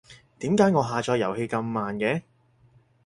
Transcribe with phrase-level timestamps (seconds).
[0.39, 2.23] 點解我下載遊戲咁慢嘅？